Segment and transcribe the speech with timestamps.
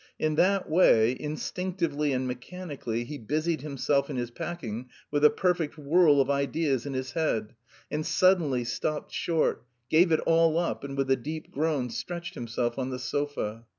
[0.17, 5.77] In that way, instinctively and mechanically he busied himself in his packing with a perfect
[5.77, 7.53] whirl of ideas in his head
[7.91, 12.79] and suddenly stopped short, gave it all up, and with a deep groan stretched himself
[12.79, 13.65] on the sofa.